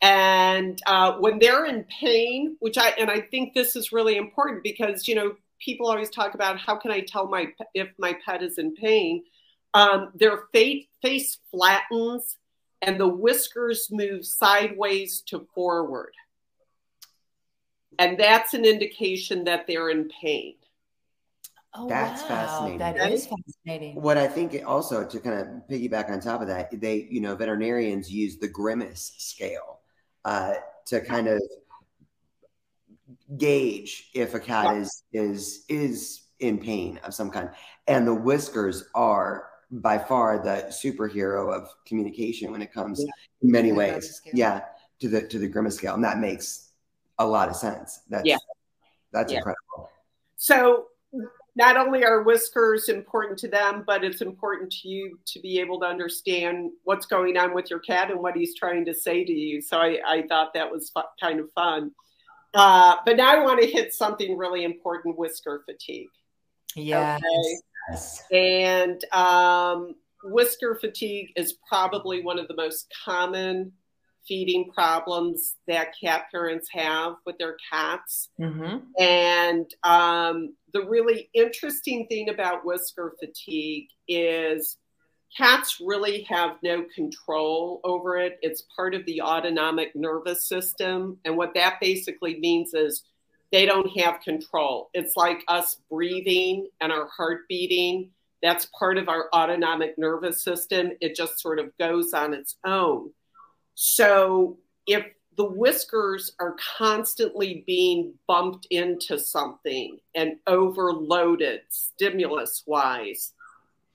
[0.00, 4.62] And uh, when they're in pain, which I and I think this is really important
[4.62, 8.42] because you know people always talk about how can I tell my if my pet
[8.42, 9.24] is in pain.
[9.74, 12.38] Um, their face, face flattens
[12.82, 16.14] and the whiskers move sideways to forward.
[17.98, 20.54] And that's an indication that they're in pain.
[21.74, 22.28] Oh, That's wow.
[22.28, 22.78] fascinating.
[22.78, 23.20] That Right?
[23.20, 23.94] fascinating.
[23.96, 27.34] What I think also to kind of piggyback on top of that, they, you know,
[27.34, 29.80] veterinarians use the grimace scale
[30.24, 30.54] uh,
[30.86, 31.40] to kind of
[33.36, 34.80] gauge if a cat Yeah.
[34.80, 37.50] is is is in pain of some kind,
[37.86, 43.12] and the whiskers are by far the superhero of communication when it comes Yeah.
[43.42, 44.22] in many ways.
[44.32, 44.62] Yeah,
[45.00, 46.70] to the to the grimace scale, and that makes
[47.18, 48.00] a lot of sense.
[48.08, 48.38] That's Yeah.
[49.12, 49.38] that's Yeah.
[49.38, 49.90] incredible.
[50.36, 50.86] So
[51.58, 55.80] not only are whiskers important to them, but it's important to you to be able
[55.80, 59.32] to understand what's going on with your cat and what he's trying to say to
[59.32, 59.60] you.
[59.60, 61.90] So I, I thought that was fu- kind of fun.
[62.54, 66.10] Uh, but now I want to hit something really important whisker fatigue.
[66.76, 67.20] Yes.
[67.20, 67.56] Okay.
[67.90, 68.22] Yes.
[68.30, 73.72] And um, whisker fatigue is probably one of the most common
[74.28, 78.28] feeding problems that cat parents have with their cats.
[78.38, 78.82] Mhm.
[78.98, 84.76] And um, the really interesting thing about whisker fatigue is
[85.36, 88.38] cats really have no control over it.
[88.42, 91.18] It's part of the autonomic nervous system.
[91.24, 93.04] And what that basically means is
[93.50, 94.90] they don't have control.
[94.92, 98.10] It's like us breathing and our heart beating.
[98.42, 100.92] That's part of our autonomic nervous system.
[101.00, 103.10] It just sort of goes on its own.
[103.80, 113.34] So if the whiskers are constantly being bumped into something and overloaded stimulus wise,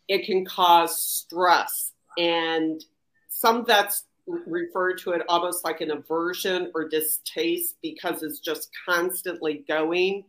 [0.08, 1.92] it can cause stress.
[2.18, 2.82] And
[3.28, 9.66] some vets refer to it almost like an aversion or distaste because it's just constantly
[9.68, 10.24] going.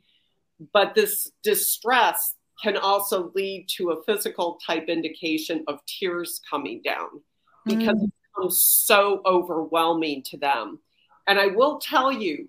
[0.73, 7.21] But this distress can also lead to a physical type indication of tears coming down
[7.67, 8.11] because it
[8.51, 10.79] so overwhelming to them.
[11.27, 12.49] And I will tell you,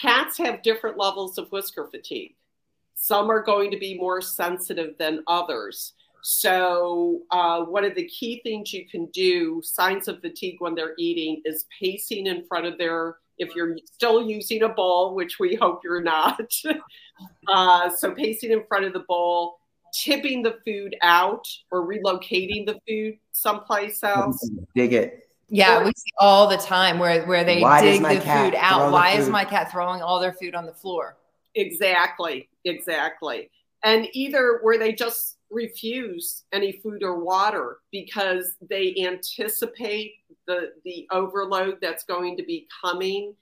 [0.00, 2.34] cats have different levels of whisker fatigue.
[2.94, 5.92] Some are going to be more sensitive than others.
[6.22, 10.94] So, uh, one of the key things you can do, signs of fatigue when they're
[10.98, 15.54] eating, is pacing in front of their, if you're still using a bowl, which we
[15.54, 16.50] hope you're not.
[17.48, 19.58] uh, so, pacing in front of the bowl,
[19.96, 24.48] tipping the food out or relocating the food someplace else.
[24.74, 25.28] Dig it.
[25.48, 28.86] Yeah, we see all the time where where they dig the food out.
[28.86, 31.16] the Why is my cat throwing all their food on the floor?
[31.54, 33.50] Exactly, exactly.
[33.84, 40.14] And either where they just refuse any food or water because they anticipate
[40.48, 43.34] the the overload that's going to be coming.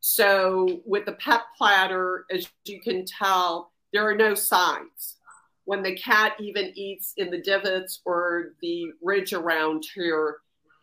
[0.00, 5.16] So with the pet platter, as you can tell, there are no signs.
[5.64, 10.38] When the cat even eats in the divots or the ridge around here,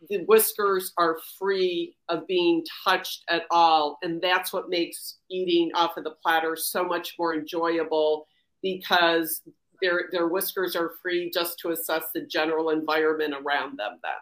[0.08, 3.98] the whiskers are free of being touched at all.
[4.02, 8.26] And that's what makes eating off of the platter so much more enjoyable
[8.62, 9.42] because
[9.82, 14.12] their their whiskers are free just to assess the general environment around them then.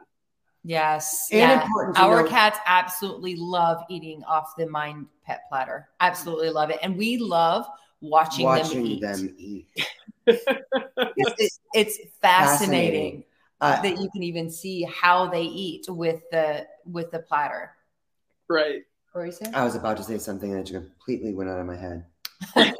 [0.64, 1.28] Yes.
[1.30, 1.62] And yeah.
[1.62, 5.88] important Our note- cats absolutely love eating off the Mine Pet platter.
[6.00, 6.78] Absolutely love it.
[6.82, 7.66] And we love
[8.00, 9.00] watching, Watching them eat.
[9.00, 9.68] them eat.
[11.16, 13.24] It's, it's fascinating.
[13.60, 17.72] uh, that you can even see how they eat with the with the platter.
[18.48, 18.82] Right.
[19.52, 22.04] I was about to say something that completely went out of my head.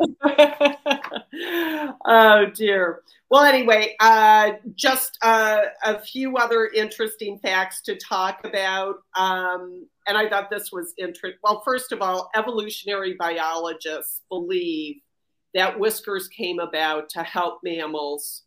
[2.05, 3.03] oh dear.
[3.29, 8.97] Well, anyway, uh, just uh, a few other interesting facts to talk about.
[9.17, 11.41] Um, and I thought this was interesting.
[11.43, 15.01] Well, first of all, evolutionary biologists believe
[15.55, 18.43] that whiskers came about to help mammals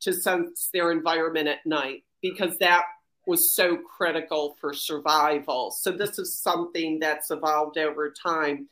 [0.00, 2.84] to sense their environment at night because that
[3.26, 5.70] was so critical for survival.
[5.70, 8.68] So this is something that's evolved over time.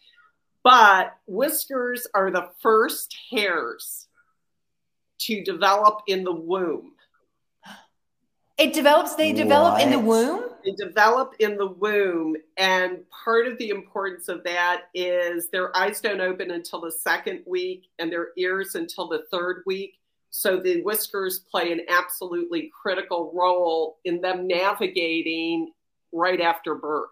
[0.63, 4.09] But whiskers are the first hairs
[5.21, 6.93] to develop in the womb.
[8.61, 9.83] It develops, they develop what?
[9.83, 10.51] in the womb?
[10.65, 12.37] They develop in the womb.
[12.59, 17.41] And part of the importance of that is their eyes don't open until the second
[17.47, 19.95] week and their ears until the third week.
[20.29, 25.73] So the whiskers play an absolutely critical role in them navigating
[26.13, 27.09] right after birth.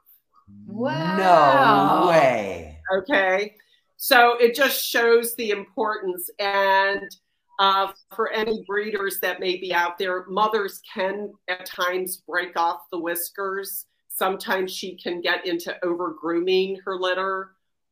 [0.66, 2.04] Wow.
[2.04, 2.78] No way.
[2.98, 3.54] Okay.
[3.96, 6.30] So it just shows the importance.
[6.38, 7.10] And
[7.58, 12.82] uh, for any breeders that may be out there, mothers can at times break off
[12.92, 13.86] the whiskers.
[14.08, 17.50] Sometimes she can get into over grooming her litter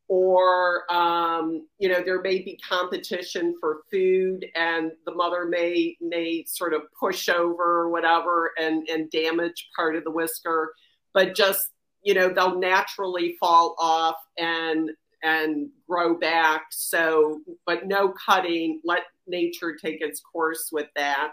[0.08, 6.44] or um, you know there may be competition for food and the mother may may
[6.46, 10.72] sort of push over or whatever and and damage part of the whisker
[11.12, 11.70] but just
[12.02, 14.90] you know they'll naturally fall off and
[15.26, 16.66] and grow back.
[16.70, 21.32] So but no cutting let nature take its course with that.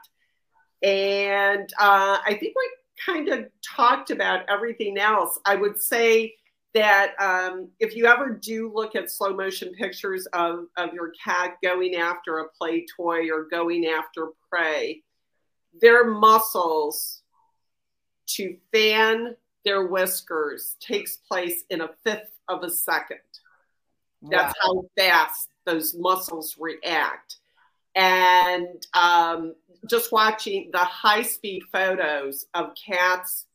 [0.82, 2.70] And uh, i think we
[3.06, 5.40] kind of talked about everything else.
[5.46, 6.36] I would say
[6.74, 11.58] that um, if you ever do look at slow motion pictures of, of your cat
[11.62, 15.04] going after a play toy or going after prey,
[15.82, 17.22] their muscles
[18.26, 19.36] to fan
[19.66, 23.20] their whiskers takes place in a fifth of a second.
[24.24, 24.30] Wow.
[24.32, 27.38] That's how fast those muscles react.
[27.96, 29.54] And um,
[29.88, 33.46] just watching the high speed photos of cats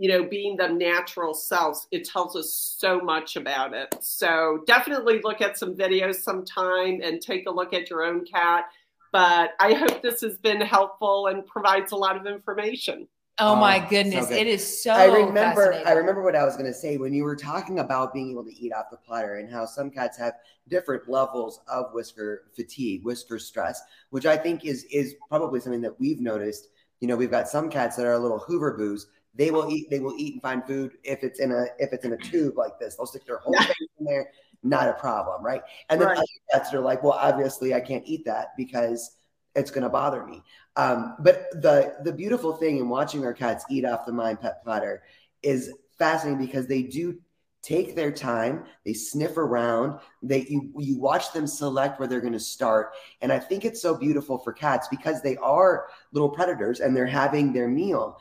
[0.00, 3.94] you know, being the natural selves, it tells us so much about it.
[4.00, 8.64] So definitely look at some videos sometime and take a look at your own cat.
[9.12, 13.08] But I hope this has been helpful and provides a lot of information.
[13.40, 14.92] Oh my um, goodness, so it is so.
[14.92, 15.82] I remember.
[15.86, 18.44] I remember what I was going to say when you were talking about being able
[18.44, 20.34] to eat off the platter and how some cats have
[20.68, 23.80] different levels of whisker fatigue, whisker stress,
[24.10, 26.68] which I think is is probably something that we've noticed.
[27.00, 29.88] You know, we've got some cats that are a little Hoover boos they will eat.
[29.90, 32.56] They will eat and find food if it's in a if it's in a tube
[32.56, 32.96] like this.
[32.96, 34.30] They'll stick their whole face in there.
[34.62, 35.62] Not a problem, right?
[35.88, 36.18] And then right.
[36.18, 39.16] other cats are like, well, obviously I can't eat that because
[39.54, 40.42] it's going to bother me.
[40.76, 44.62] Um, but the the beautiful thing in watching our cats eat off the Mine Pet
[44.62, 45.02] platter
[45.42, 47.18] is fascinating because they do
[47.62, 52.32] take their time they sniff around they you, you watch them select where they're going
[52.32, 56.80] to start and i think it's so beautiful for cats because they are little predators
[56.80, 58.18] and they're having their meal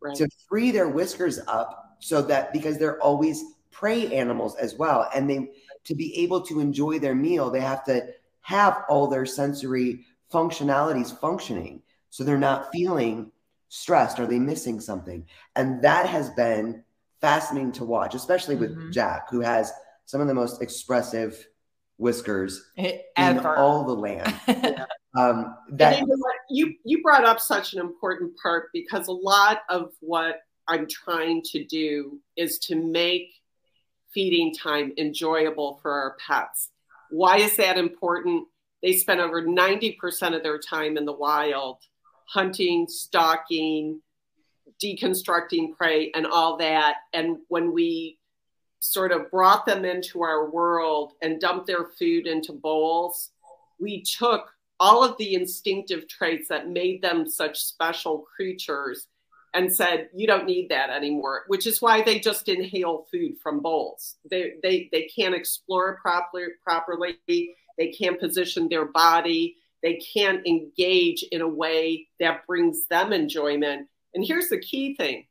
[0.00, 0.16] right.
[0.16, 5.28] to free their whiskers up so that because they're always prey animals as well and
[5.28, 5.50] they
[5.84, 8.06] to be able to enjoy their meal they have to
[8.40, 13.30] have all their sensory functionalities functioning so they're not feeling
[13.68, 15.26] stressed are they missing something
[15.56, 16.82] and that has been
[17.20, 18.90] fascinating to watch especially with mm-hmm.
[18.90, 19.72] jack who has
[20.04, 21.46] some of the most expressive
[21.98, 23.00] whiskers Ever.
[23.16, 24.34] in all the land
[25.18, 26.04] Um, that
[26.50, 31.42] you you brought up such an important part because a lot of what I'm trying
[31.46, 33.30] to do is to make
[34.12, 36.70] feeding time enjoyable for our pets.
[37.10, 38.46] Why is that important?
[38.82, 41.78] They spend over 90% of their time in the wild
[42.26, 44.00] hunting, stalking,
[44.82, 46.96] deconstructing prey, and all that.
[47.12, 48.18] And when we
[48.80, 53.30] sort of brought them into our world and dumped their food into bowls,
[53.80, 54.50] we took
[54.80, 59.06] all of the instinctive traits that made them such special creatures
[59.54, 63.60] and said you don't need that anymore which is why they just inhale food from
[63.60, 67.18] bowls they they, they can't explore properly properly
[67.78, 73.86] they can't position their body they can't engage in a way that brings them enjoyment
[74.14, 75.26] and here's the key thing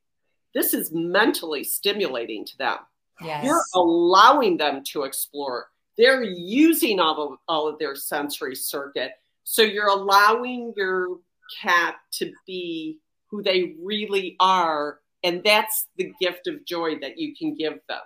[0.53, 2.77] this is mentally stimulating to them
[3.21, 3.43] yes.
[3.45, 5.67] you're allowing them to explore
[5.97, 9.11] they're using all of, all of their sensory circuit
[9.43, 11.19] so you're allowing your
[11.61, 14.99] cat to be who they really are.
[15.23, 17.99] And that's the gift of joy that you can give them.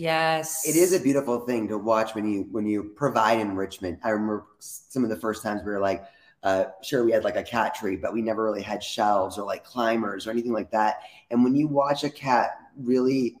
[0.00, 0.66] Yes.
[0.66, 3.98] It is a beautiful thing to watch when you when you provide enrichment.
[4.02, 6.04] I remember some of the first times we were like,
[6.42, 9.44] uh, sure we had like a cat tree, but we never really had shelves or
[9.44, 11.00] like climbers or anything like that.
[11.30, 13.36] And when you watch a cat really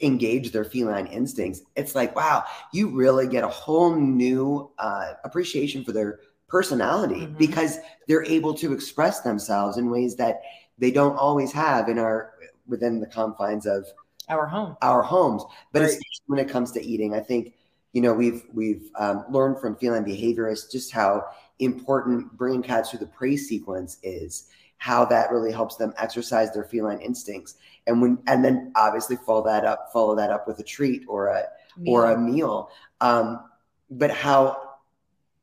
[0.00, 5.84] engage their feline instincts, it's like, wow, you really get a whole new uh, appreciation
[5.84, 7.38] for their personality Mhm.
[7.38, 10.42] because they're able to express themselves in ways that
[10.78, 12.34] they don't always have in our
[12.68, 13.84] within the confines of
[14.28, 14.76] Our home.
[14.82, 15.44] our homes.
[15.72, 15.88] But Right.
[15.90, 17.54] especially when it comes to eating, I think
[17.92, 21.24] you know we've we've um, learned from feline behaviorists just how
[21.58, 24.48] important bringing cats through the prey sequence is.
[24.78, 27.54] How that really helps them exercise their feline instincts,
[27.86, 31.28] and when and then obviously follow that up follow that up with a treat or
[31.28, 31.44] a
[31.86, 32.70] or a meal.
[33.00, 33.44] Um,
[33.90, 34.70] but how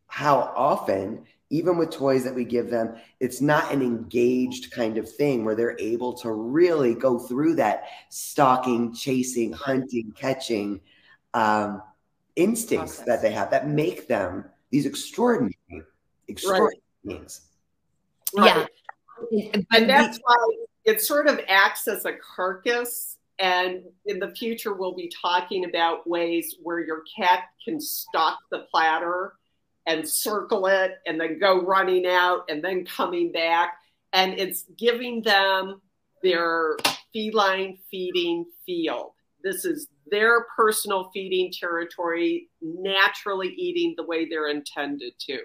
[0.07, 5.11] how often, even with toys that we give them, it's not an engaged kind of
[5.11, 10.79] thing where they're able to really go through that stalking, chasing, hunting, catching
[11.33, 11.81] um,
[12.35, 13.07] instincts Process.
[13.07, 15.55] that they have that make them these extraordinary,
[16.27, 17.41] extraordinary beings.
[18.35, 18.65] Yeah.
[19.73, 23.17] And that's why it sort of acts as a carcass.
[23.39, 28.67] And in the future, we'll be talking about ways where your cat can stalk the
[28.71, 29.33] platter
[29.85, 33.73] and circle it and then go running out and then coming back.
[34.13, 35.81] And it's giving them
[36.23, 36.77] their
[37.13, 39.11] feline feeding field.
[39.43, 45.39] This is their personal feeding territory, naturally eating the way they're intended to.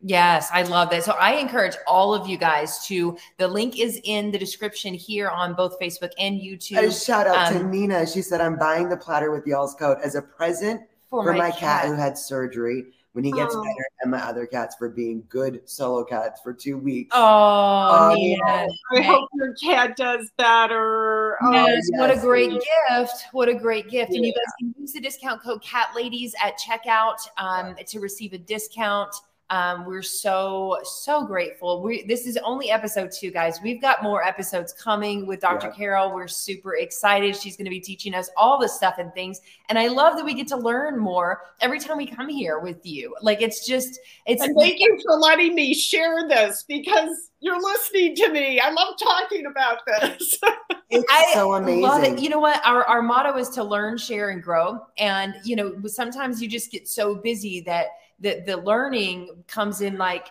[0.00, 1.02] Yes, I love that.
[1.02, 5.28] So I encourage all of you guys to the link is in the description here
[5.28, 6.78] on both Facebook and YouTube.
[6.78, 8.06] A YouTube shout out to Um, Nina.
[8.06, 11.50] She said, I'm buying the platter with y'all's coat as a present for, for my,
[11.50, 11.86] cat.
[11.86, 12.86] who had surgery
[13.18, 13.64] when he gets Oh.
[13.64, 17.10] better and my other cats for being good solo cats for two weeks.
[17.12, 18.68] Oh, Oh, Nina.
[18.94, 21.36] I hope your cat does better.
[21.42, 22.22] Oh, Yes, what a yes.
[22.22, 23.24] great gift.
[23.32, 24.12] What a great gift.
[24.12, 28.34] And you guys can use the discount code cat ladies at checkout um, to receive
[28.34, 29.12] a discount.
[29.50, 31.82] Um, we're so, so grateful.
[31.82, 33.60] We this is only episode two, guys.
[33.62, 35.68] We've got more episodes coming with Dr.
[35.68, 35.74] Yeah.
[35.74, 36.14] Carol.
[36.14, 37.34] We're super excited.
[37.34, 39.40] She's going to be teaching us all the stuff and things.
[39.70, 42.84] And I love that we get to learn more every time we come here with
[42.84, 43.14] you.
[43.22, 48.16] Like it's just, it's And thank you for letting me share this because you're listening
[48.16, 48.60] to me.
[48.60, 50.38] I love talking about this.
[50.90, 51.82] It's so amazing.
[51.82, 52.18] Love it.
[52.18, 52.64] You know what?
[52.64, 54.86] Our our motto is to learn, share, and grow.
[54.96, 57.88] And you know, sometimes you just get so busy that
[58.20, 60.28] the the learning comes in like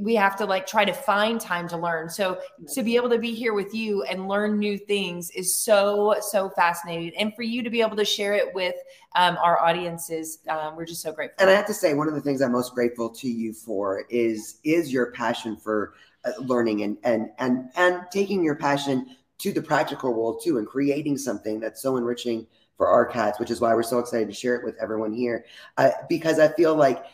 [0.00, 2.08] we have to like try to find time to learn.
[2.10, 2.40] So
[2.74, 6.50] to be able to be here with you and learn new things is so so
[6.50, 7.12] fascinating.
[7.16, 8.74] And for you to be able to share it with
[9.14, 11.36] um, our audiences, um, we're just so grateful.
[11.40, 14.04] and I have to say, one of the things I'm most grateful to you for
[14.10, 15.94] is is your passion for
[16.24, 20.66] uh, learning and and and and taking your passion to the practical world too, and
[20.66, 22.48] creating something that's so enriching
[22.78, 25.44] for our cats, which is why we're so excited to share it with everyone here.
[25.76, 27.04] Uh, because I feel like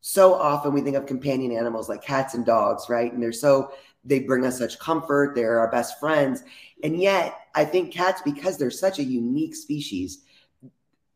[0.00, 3.12] so often we think of companion animals like cats and dogs, right?
[3.12, 3.72] And they're so
[4.04, 5.36] they bring us such comfort.
[5.36, 6.42] They're our best friends,
[6.82, 10.22] and yet I think cats, because they're such a unique species,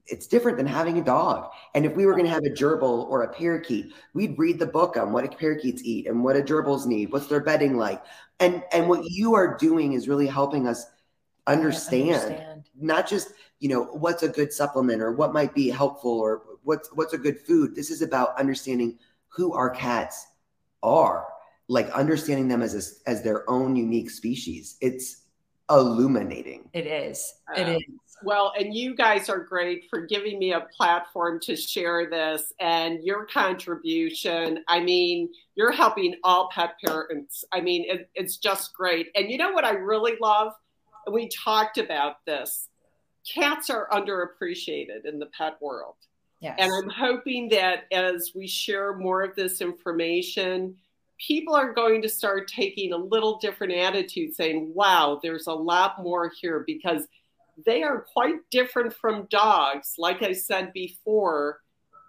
[0.07, 1.51] it's different than having a dog.
[1.74, 4.66] And if we were going to have a gerbil or a parakeet, we'd read the
[4.66, 8.01] book on what parakeets eat and what a gerbils need, what's their bedding like.
[8.38, 10.86] And and what you are doing is really helping us
[11.49, 12.70] understand, Understand.
[12.78, 16.88] not just, you know, what's a good supplement or what might be helpful or what's
[16.94, 17.74] what's a good food.
[17.74, 18.98] This is about understanding
[19.28, 20.26] who our cats
[20.82, 21.26] are,
[21.68, 24.76] like understanding them as a, as their own unique species.
[24.80, 25.22] It's
[25.70, 26.68] illuminating.
[26.72, 27.34] It is.
[27.57, 27.82] It Uh, is.
[28.22, 33.02] well, and you guys are great for giving me a platform to share this and
[33.02, 34.62] your contribution.
[34.68, 37.44] I mean, you're helping all pet parents.
[37.52, 39.09] I mean, it, it's just great.
[39.16, 40.52] And you know what I really love?
[41.11, 42.68] We talked about this.
[43.33, 45.97] Cats are underappreciated in the pet world.
[46.41, 46.57] Yes.
[46.59, 50.77] And I'm hoping that as we share more of this information,
[51.18, 56.03] people are going to start taking a little different attitude, saying, wow, there's a lot
[56.03, 57.07] more here because
[57.64, 59.95] they are quite different from dogs.
[59.99, 61.61] Like I said before,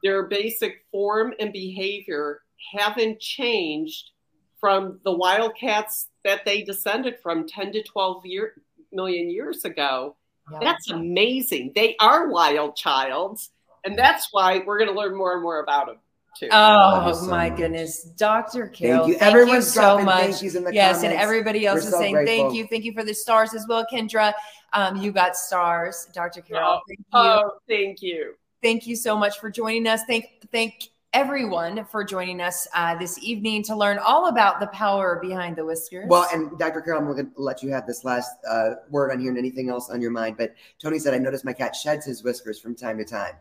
[0.03, 2.41] their basic form and behavior
[2.75, 4.11] haven't changed
[4.59, 8.53] from the wildcats that they descended from 10 to 12 year,
[8.91, 10.15] million years ago.
[10.51, 10.59] Yeah.
[10.61, 11.73] That's amazing.
[11.75, 13.49] They are wild childs.
[13.85, 15.97] And that's why we're going to learn more and more about them
[16.37, 16.49] too.
[16.51, 17.57] Oh so my much.
[17.57, 18.67] goodness, Dr.
[18.67, 19.17] Carol, Thank you.
[19.19, 20.21] thank Everyone's you so dropping much.
[20.23, 21.03] thank yous in the yes, comments.
[21.13, 22.35] and everybody else We're is so saying grateful.
[22.45, 24.33] thank you, thank you for the stars as well, Kendra.
[24.73, 26.41] Um, you got stars, Dr.
[26.41, 26.67] Carol.
[26.67, 28.33] Oh, Thank you, Oh, thank you.
[28.61, 30.01] thank you so much for joining us.
[30.07, 35.17] Thank, thank everyone for joining us uh, this evening to learn all about the power
[35.19, 36.05] behind the whiskers.
[36.07, 36.79] Well, and Dr.
[36.79, 39.67] Carol, I'm going to let you have this last uh, word on here and anything
[39.67, 40.37] else on your mind.
[40.37, 43.33] But Tony said, I noticed my cat sheds his whiskers from time to time.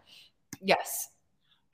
[0.63, 1.11] yes,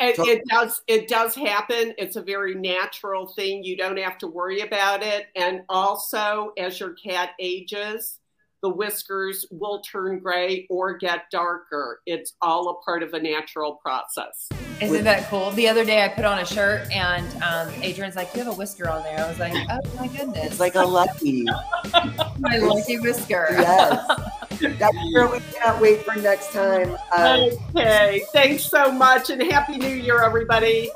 [0.01, 0.83] It, it, does.
[0.89, 1.95] It does happen.
[1.99, 3.63] It's a very natural thing.
[3.63, 5.29] You don't have to worry about it.
[5.37, 8.19] And also, as your cat ages,
[8.63, 12.01] the whiskers will turn gray or get darker.
[12.07, 14.49] It's all a part of a natural process.
[14.81, 15.51] Isn't that cool?
[15.51, 18.57] The other day I put on a shirt and um, Adrian's like, You have a
[18.57, 19.19] whisker on there.
[19.19, 20.47] I was like, Oh my goodness.
[20.47, 21.43] It's like a lucky.
[22.39, 23.49] my lucky whisker.
[23.51, 24.07] Yes.
[24.79, 26.97] That's where we cannot wait for next time.
[27.11, 28.23] Uh, okay.
[28.33, 30.89] Thanks so much and Happy New Year, everybody.